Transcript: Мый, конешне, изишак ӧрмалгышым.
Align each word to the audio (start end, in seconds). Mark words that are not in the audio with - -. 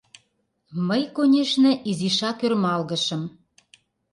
Мый, 0.87 1.03
конешне, 1.15 1.71
изишак 1.89 2.37
ӧрмалгышым. 2.45 3.21